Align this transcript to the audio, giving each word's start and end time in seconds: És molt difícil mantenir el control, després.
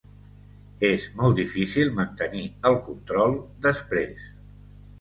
És 0.89 1.05
molt 1.19 1.37
difícil 1.41 1.93
mantenir 2.01 2.43
el 2.71 2.81
control, 2.89 3.39
després. 3.69 4.29